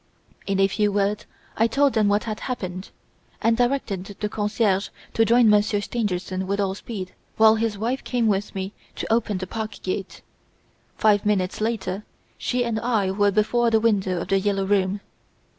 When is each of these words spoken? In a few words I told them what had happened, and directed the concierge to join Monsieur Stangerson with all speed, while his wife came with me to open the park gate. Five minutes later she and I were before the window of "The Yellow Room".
In 0.47 0.59
a 0.59 0.67
few 0.67 0.91
words 0.91 1.27
I 1.55 1.67
told 1.67 1.93
them 1.93 2.07
what 2.07 2.23
had 2.23 2.39
happened, 2.39 2.89
and 3.39 3.55
directed 3.55 4.05
the 4.19 4.29
concierge 4.29 4.89
to 5.13 5.23
join 5.23 5.47
Monsieur 5.47 5.79
Stangerson 5.79 6.47
with 6.47 6.59
all 6.59 6.73
speed, 6.73 7.13
while 7.37 7.53
his 7.53 7.77
wife 7.77 8.03
came 8.03 8.25
with 8.25 8.55
me 8.55 8.73
to 8.95 9.13
open 9.13 9.37
the 9.37 9.45
park 9.45 9.79
gate. 9.83 10.23
Five 10.97 11.23
minutes 11.23 11.61
later 11.61 12.03
she 12.39 12.63
and 12.65 12.79
I 12.79 13.11
were 13.11 13.29
before 13.29 13.69
the 13.69 13.79
window 13.79 14.19
of 14.19 14.29
"The 14.29 14.39
Yellow 14.39 14.65
Room". 14.65 15.01